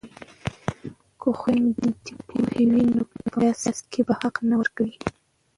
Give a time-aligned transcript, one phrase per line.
[1.19, 1.87] که خویندې
[2.27, 4.97] پوهې وي نو په میراث کې به حق نه ورکوي.